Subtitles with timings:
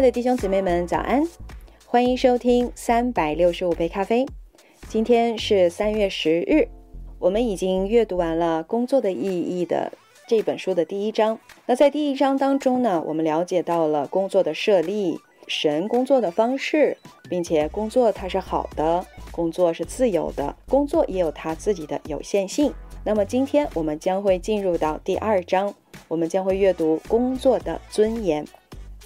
[0.00, 1.22] 亲爱的弟兄姊妹们，早安！
[1.84, 4.24] 欢迎收听三百六十五杯咖啡。
[4.88, 6.68] 今天是三月十日，
[7.18, 9.92] 我们已经阅读完了《工作的意义》的
[10.26, 11.38] 这本书的第一章。
[11.66, 16.96] 那在第一章当中呢，我们了解到了工作的设立、神工作的方式，
[17.28, 22.72] 并且工作它是好的，工作是自由的，工作也有它自己的有限性。
[23.04, 25.74] 那么今天我们将会进入到第二章，
[26.08, 28.42] 我们将会阅读工作的尊严。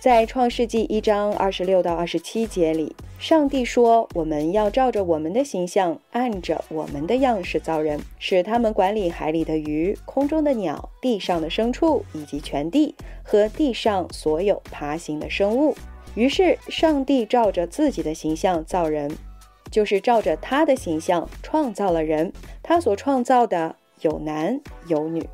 [0.04, 15.74] 在创世纪一章二十六到二十七节里，上帝说：“我们要照着我们的形象，按着我们的样式造人，使他们管理海里的鱼、空中的鸟、地上的牲畜，以及全地和地上所有爬行的生物。”
[16.14, 19.10] 于是，上帝照着自己的形象造人，
[19.70, 22.30] 就是照着他的形象创造了人。
[22.62, 25.26] 他所创造的有男有女。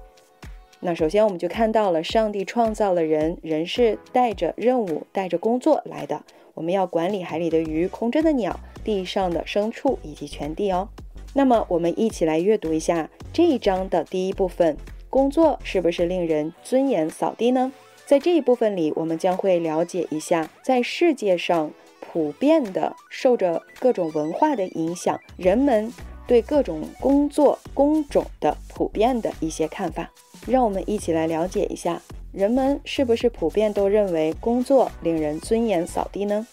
[0.82, 6.22] 那首先，我们就看到了上帝创造了人，人是带着任务、带着工作来的。
[6.54, 10.88] 我们要管理海里的鱼、空中的鸟、地上的牲畜以及全地哦。
[11.34, 14.74] 那么，我们一起来阅读一下这一章的第一部分：
[15.10, 17.70] 工作是不是令人尊严扫地呢？
[18.06, 25.92] 在这一部分里，我们将会了解一下，在世界上普遍的受着各种文化的影响，人们
[26.26, 30.10] 对各种工作工种的普遍的一些看法。
[30.46, 32.00] 让我们一起来了解一下，
[32.32, 36.46] 人们是不是普遍都认为工作令人尊严扫地呢？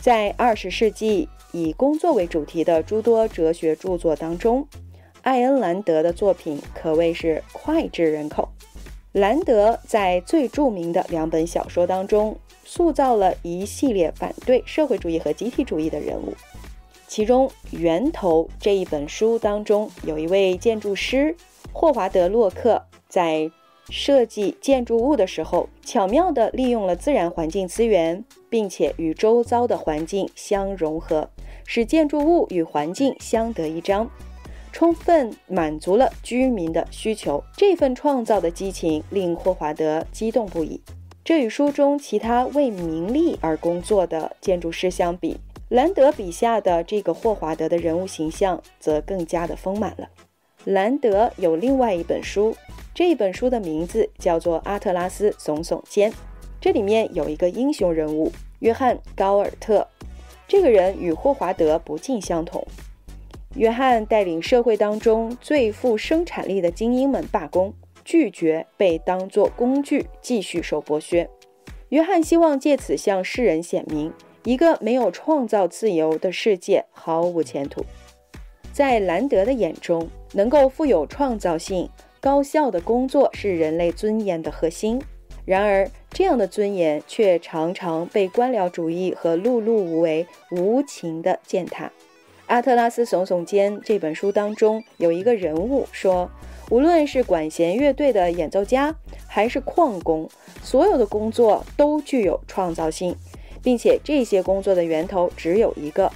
[0.00, 4.66] 在二十世纪以工作为主题的诸多哲学著作当中，
[5.22, 8.48] 艾恩·兰德的作品可谓是脍炙人口。
[9.12, 16.32] 兰德在最著名的两本小说当中，塑造了一系列反对社会主义和集体主义的人物。
[17.06, 21.34] 其中，《源头》这一本书当中，有一位建筑师
[21.72, 22.82] 霍华德·洛克。
[23.08, 23.50] 在
[23.90, 31.30] 设计建筑物的时候，巧妙地利用了自然环境资源，并且与周遭的环境相融合，
[31.64, 34.10] 使建筑物与环境相得益彰，
[34.72, 37.42] 充分满足了居民的需求。
[37.56, 40.82] 这份创造的激情令霍华德激动不已。
[41.24, 45.38] 这与书中其他为名利而工作的建筑师相比，
[45.70, 50.10] 兰德笔下的这个霍华德的人物形象则更加的丰满了。
[50.64, 52.54] 兰德有另外一本书。
[52.98, 56.10] 这一本书的名字叫做《阿特拉斯耸耸肩》，
[56.60, 59.86] 这里面有一个英雄人物约翰·高尔特。
[60.48, 62.66] 这个人与霍华德不尽相同。
[63.54, 67.72] 约翰带领社会当中最富生产力的精英们罢工，
[68.04, 71.30] 拒绝被当作工具继续受剥削。
[71.90, 77.84] 约翰希望借此向世人显明，一个没有创造自由的世界毫无前途。
[78.72, 81.88] 在兰德的眼中，能够富有创造性。
[82.20, 85.00] 高效的工作是人类尊严的核心，
[85.44, 91.86] 然而这样的尊严却常常被官僚主义和碌碌无为无情地践踏。
[92.46, 96.30] 《阿特拉斯耸耸肩》这本书当中有一个人物说
[96.70, 98.94] ：“无论是管弦乐队的演奏家，
[99.26, 100.28] 还是矿工，
[100.62, 103.14] 所有的工作都具有创造性，
[103.62, 106.10] 并且这些工作的源头只有一个，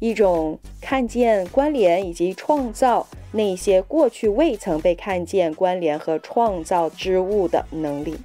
[0.00, 8.16] 一种看见关联以及创造。”那些过去未曾被看见、关联和创造之物的能力，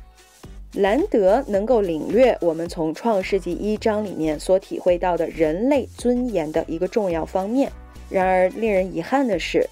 [0.74, 7.72] 兰德能够领略我们从创世纪一章里面所体会到的人类尊严的一个重要方面。
[8.10, 9.70] 然而，令人遗憾的是，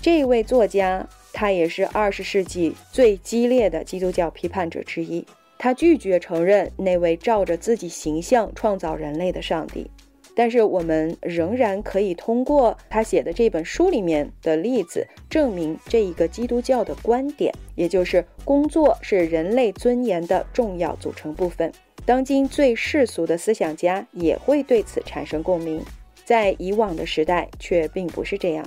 [0.00, 5.26] 这位作家他也是二十世纪最激烈的基督教批判者之一。
[5.58, 9.90] 他拒绝承认那位照着自己形象创造人类的上帝。
[10.36, 21.72] 但是我们仍然可以通过他写的这本书里面的例子，证明这一个基督教的观点，也就是工作是人类尊严的重要组成部分。
[22.04, 25.82] 当今最世俗的思想家也会对此产生共鸣，
[26.26, 28.64] 在以往的时代却并不是这样。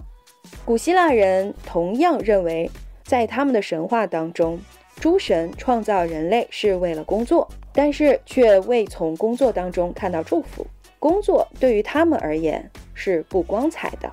[0.66, 2.68] 古希腊人同样认为，
[3.04, 4.60] 在他们的神话当中，
[5.00, 10.66] 诸神创造人类是为了工作，但是却未从工作当中看到祝福。
[11.00, 14.12] 工作对于他们而言是不光彩的，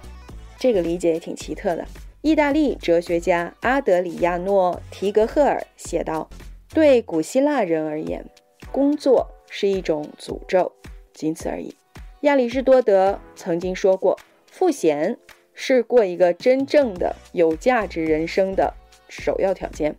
[0.58, 1.84] 这个理解也挺奇特的。
[2.22, 6.28] 意大利哲学家阿德里亚诺·提格赫尔写道
[6.72, 8.24] ：“对古希腊人而言，
[8.72, 10.72] 工作是一种诅咒，
[11.12, 11.74] 仅此而已。”
[12.22, 14.18] 亚里士多德曾经说过
[14.50, 15.16] ：“赋闲
[15.54, 18.74] 是过一个真正的有价值人生的
[19.08, 19.94] 首要条件。”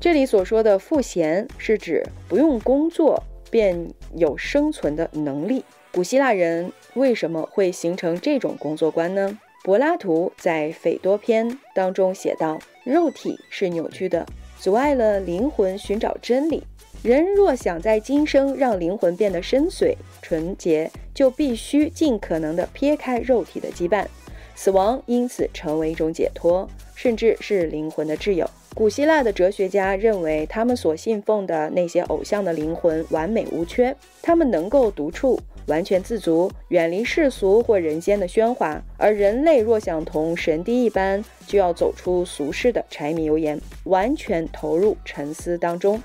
[0.00, 5.64] 这里所说的赋闲是指不用工作便有生存的能力。
[5.92, 9.36] 古希腊人为什么会形成这种工作观呢？
[9.64, 14.24] 柏拉图在《斐多篇》当中写道：“肉体是扭曲的，
[14.56, 16.62] 阻碍了灵魂寻找真理。
[17.02, 24.06] 人若想在今生让灵魂变得深邃纯洁，就必须尽可能的撇开肉体的羁绊，
[24.54, 28.48] 死亡因此成为一种解脱，甚至是灵魂的挚友。
[28.74, 35.36] 古希腊的哲学家认为，他们所信奉的那些偶像的灵魂完美无缺，他们能够独处。
[35.70, 38.82] 完全自足，远离世俗或人间的喧哗。
[38.98, 46.02] 而人类若想同神帝一般，就要走出俗世的柴米油盐，完全投入沉思当中。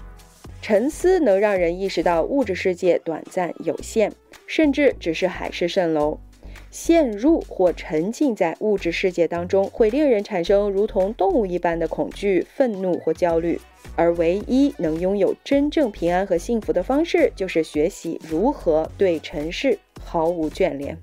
[0.61, 4.11] 沉思能让人意识到物质世界短暂有限，
[4.45, 6.19] 甚至只是海市蜃楼。
[6.71, 13.59] 陷入或沉浸在物质世界当中，会令人产生如同动物一般的恐惧、愤怒或焦虑。
[13.95, 20.97] 而唯一能拥有真正平安和幸福的方式，就是学习如何对尘世毫无眷恋。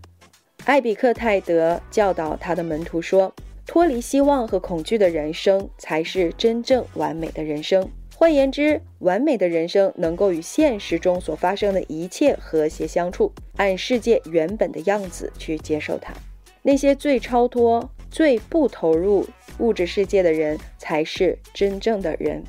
[0.64, 3.34] 艾比克泰德教导他的门徒说
[3.66, 7.88] ：“脱离希望和恐惧的人生，才是真正完美的人生。
[8.14, 16.14] 换言之，完美的人生能够与现实中所发生的一切和谐相处，按世界原本的样子去接受它。
[16.62, 19.26] 那些最超脱、最不投入
[19.58, 22.40] 物质世界的人，才是真正的人。”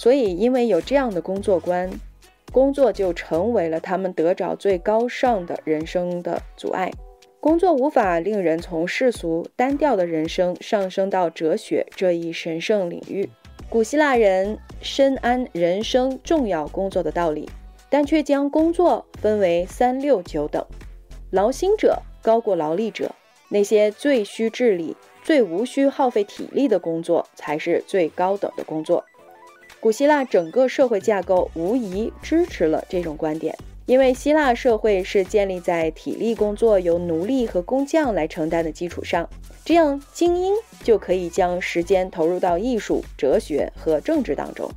[0.00, 1.90] 所以，因为有这样的工作观，
[2.50, 6.90] 工作就成为了他们得着最高尚的人生的阻碍。
[7.38, 13.28] 工作无法令人从世俗单调的人生上升到哲学这一神圣领域。
[13.68, 17.46] 古希腊人深谙人生重要工作的道理，
[17.90, 20.64] 但却将工作分为三六九等，
[21.30, 23.14] 劳心者高过劳力者。
[23.50, 29.04] 那些最需智力、最无需耗费体力的工作，才是最高等的工作。
[29.80, 33.56] 古希腊整个社会架构无疑支持了这种观点，
[33.86, 39.26] 因为希腊社会是建立在体力工作由奴隶和工匠来承担的基础上，
[39.64, 40.54] 这样精英
[40.84, 44.70] 就可以将时间投入到艺术、哲学和政治当中。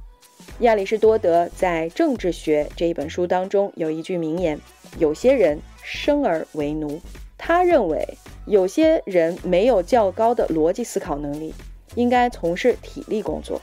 [0.60, 4.58] 亚里士多德在《政治学》这一本书当中有一句名言
[4.98, 7.02] ：“有些人生而为奴。”
[7.38, 8.08] 他认为
[8.46, 11.54] 有些人没有较高的逻辑思考能力，
[11.96, 13.60] 应该从事体力工作。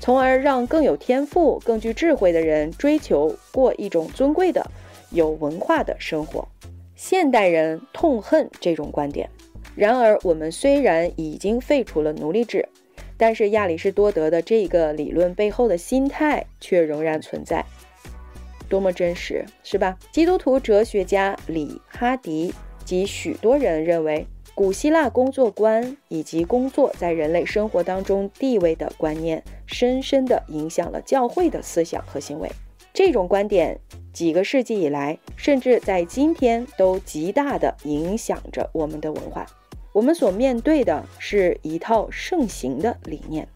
[0.00, 4.64] 从而让更有天赋、更具智慧的人追求过一种尊贵的、
[5.10, 6.46] 有文化的生活。
[6.94, 9.28] 现代人痛恨这种观点。
[9.74, 12.68] 然而，我们虽然已经废除了奴隶制，
[13.16, 17.64] 但是亚里士多德的这个理论背后的心态却仍然存在。
[18.68, 19.98] 多么真实，是吧？
[20.10, 22.54] 基督徒哲学家里哈迪
[22.84, 24.26] 及许多人认为。
[24.56, 32.50] 古希腊工作观以及工作在人类生活当中地位的观念，深深地影响了教会的思想和行为。
[32.94, 33.78] 这种观点
[34.14, 39.44] 几个世纪以来，甚至在今天都极大地影响着我们的文化。
[39.92, 43.46] 我们所面对的是一套盛行的理念，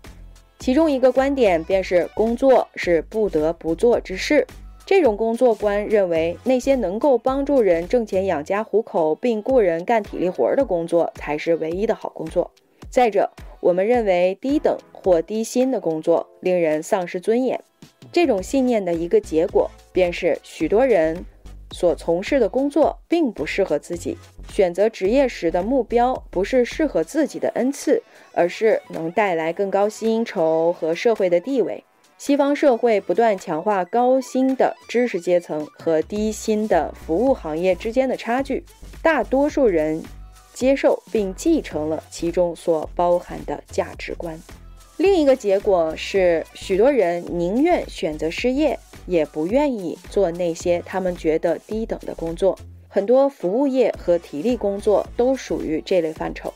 [0.58, 4.46] 其中一个观点便是工作是不得不做之事。
[4.86, 12.50] 这种工作观认为，那些能够帮助人挣钱养家糊口，并雇人干体力活的工作才是唯一的好工作。
[12.88, 13.30] 再者，
[13.60, 17.62] 我们认为低等或低薪的工作令人丧失尊严。
[18.10, 21.24] 这种信念的一个结果，便是许多人
[21.70, 24.18] 所从事的工作并不适合自己。
[24.48, 31.84] 选择职业时的目标不是适合自己的恩赐，而是能带来更高薪酬和社会的地位。
[32.20, 38.62] 西方社会不断强化高薪的知识阶层和低薪的服务行业之间的差距，
[39.02, 40.02] 大多数人
[40.52, 44.38] 接受并继承了其中所包含的价值观。
[44.98, 52.58] 另一个结果是，许多人宁愿选择失业，也不愿意做那些他们觉得低等的工作。
[52.86, 56.52] 很多服务业和体力工作都属于这类范畴。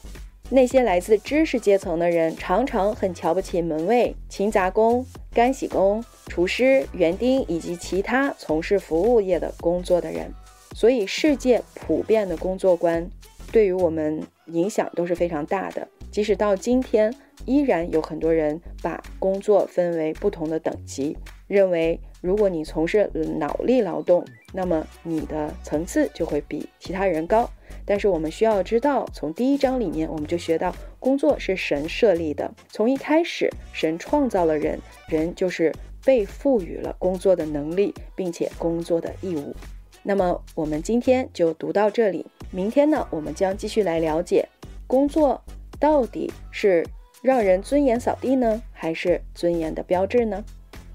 [0.50, 5.04] 那些来自知识阶层的人常常很瞧不起门卫、勤杂工、
[5.35, 10.33] 干洗工、厨师、园丁以及其他从事服务业的工作的人。
[10.75, 13.07] 所以，世界普遍的工作观
[13.53, 15.87] 对于我们影响都是非常大的。
[16.11, 17.12] 即使到今天，
[17.45, 21.17] 依然有很多人把工作分为不同的等级，
[21.49, 27.50] 认为如果你从事脑力劳动，那么你的层次就会比其他人高。
[27.87, 32.53] 但是我们需要知道，从第一章里面我们就学到，工作是神设立的。
[32.69, 35.73] 从一开始，神创造了人，人就是
[36.05, 39.55] 被赋予了工作的能力，并且工作的义务。
[40.03, 44.49] 那么我们今天就读到这里，明天呢，我们将继续来了解，
[44.87, 45.43] 工作
[45.79, 46.87] 到底是
[47.23, 50.45] 让人尊严扫地呢，还是尊严的标志呢？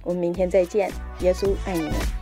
[0.04, 0.92] 我们明天再见，
[1.22, 2.19] 耶稣爱你们。